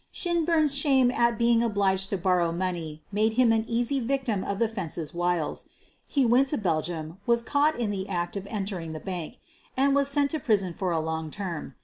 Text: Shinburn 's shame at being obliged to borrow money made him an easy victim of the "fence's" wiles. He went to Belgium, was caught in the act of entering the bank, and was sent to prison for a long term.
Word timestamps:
Shinburn 0.11 0.67
's 0.67 0.73
shame 0.75 1.11
at 1.11 1.37
being 1.37 1.61
obliged 1.61 2.09
to 2.09 2.17
borrow 2.17 2.51
money 2.51 3.03
made 3.11 3.33
him 3.33 3.51
an 3.51 3.63
easy 3.67 3.99
victim 3.99 4.43
of 4.43 4.57
the 4.57 4.67
"fence's" 4.67 5.13
wiles. 5.13 5.69
He 6.07 6.25
went 6.25 6.47
to 6.47 6.57
Belgium, 6.57 7.19
was 7.27 7.43
caught 7.43 7.79
in 7.79 7.91
the 7.91 8.09
act 8.09 8.35
of 8.35 8.47
entering 8.47 8.93
the 8.93 8.99
bank, 8.99 9.37
and 9.77 9.93
was 9.93 10.07
sent 10.07 10.31
to 10.31 10.39
prison 10.39 10.73
for 10.73 10.91
a 10.91 10.99
long 10.99 11.29
term. 11.29 11.75